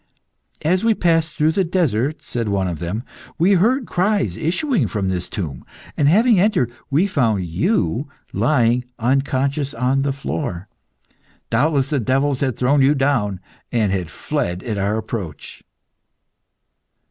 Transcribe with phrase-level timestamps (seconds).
[0.63, 3.03] "As we passed through the desert," said one of them,
[3.37, 5.63] "we heard cries issuing from this tomb,
[5.95, 10.67] and, having entered, we found you lying unconscious on the floor.
[11.51, 13.41] Doubtless the devils had thrown you down,
[13.71, 15.61] and had fled at our approach."